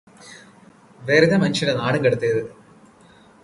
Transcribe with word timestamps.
വെറുതേ 1.01 1.37
മനുഷ്യനെ 1.37 1.73
നാണം 1.73 2.01
കെടുത്തരുത് 2.03 2.51